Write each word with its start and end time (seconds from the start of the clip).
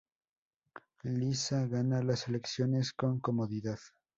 Lisa 1.03 1.67
gana 1.67 2.01
las 2.01 2.27
elecciones 2.27 2.91
con 2.91 3.19
comodidad. 3.19 3.77